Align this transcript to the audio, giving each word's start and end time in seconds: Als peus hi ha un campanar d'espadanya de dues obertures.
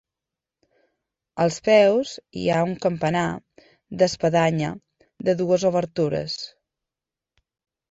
Als 1.43 1.59
peus 1.67 2.13
hi 2.43 2.47
ha 2.55 2.63
un 2.69 2.73
campanar 2.87 3.27
d'espadanya 4.01 4.73
de 5.29 5.39
dues 5.45 5.69
obertures. 5.73 6.41